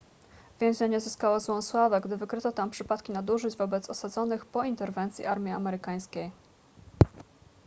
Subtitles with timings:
[0.59, 6.31] więzienie zyskało złą sławę gdy wykryto tam przypadki nadużyć wobec osadzonych po interwencji armii amerykańskiej